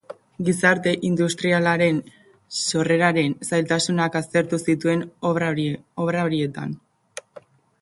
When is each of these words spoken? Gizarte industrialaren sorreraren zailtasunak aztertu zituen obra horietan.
Gizarte 0.45 0.91
industrialaren 1.09 1.99
sorreraren 2.61 3.37
zailtasunak 3.49 4.19
aztertu 4.23 4.61
zituen 4.71 5.05
obra 5.33 6.19
horietan. 6.25 6.75